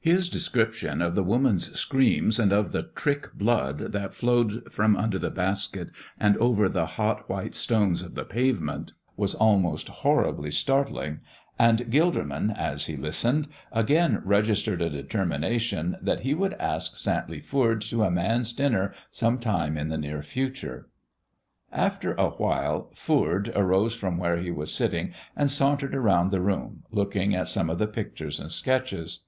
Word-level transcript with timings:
His 0.00 0.30
description 0.30 1.02
of 1.02 1.14
the 1.14 1.22
woman's 1.22 1.78
screams 1.78 2.38
and 2.38 2.50
of 2.50 2.72
the 2.72 2.84
trick 2.94 3.34
blood 3.34 3.92
that 3.92 4.14
flowed 4.14 4.72
from 4.72 4.96
under 4.96 5.18
the 5.18 5.28
basket 5.28 5.90
and 6.18 6.34
over 6.38 6.66
the 6.66 6.86
hot, 6.86 7.28
white 7.28 7.54
stones 7.54 8.00
of 8.00 8.14
the 8.14 8.24
pavement 8.24 8.94
was 9.18 9.34
almost 9.34 9.88
horribly 9.90 10.50
startling, 10.50 11.20
and 11.58 11.90
Gilderman, 11.90 12.56
as 12.56 12.86
he 12.86 12.96
listened, 12.96 13.48
again 13.70 14.22
registered 14.24 14.80
a 14.80 14.88
determination 14.88 15.98
that 16.00 16.20
he 16.20 16.32
would 16.32 16.54
ask 16.54 16.94
Santley 16.96 17.42
Foord 17.44 17.82
to 17.90 18.02
a 18.02 18.10
man's 18.10 18.54
dinner 18.54 18.94
some 19.10 19.38
time 19.38 19.76
in 19.76 19.90
the 19.90 19.98
near 19.98 20.22
future. 20.22 20.88
After 21.70 22.14
a 22.14 22.30
while 22.30 22.90
Foord 22.94 23.52
arose 23.54 23.94
from 23.94 24.16
where 24.16 24.38
he 24.38 24.50
was 24.50 24.72
sitting 24.72 25.12
and 25.36 25.50
sauntered 25.50 25.94
around 25.94 26.30
the 26.30 26.40
room, 26.40 26.84
looking 26.90 27.34
at 27.36 27.48
some 27.48 27.68
of 27.68 27.76
the 27.76 27.86
pictures 27.86 28.40
and 28.40 28.50
sketches. 28.50 29.24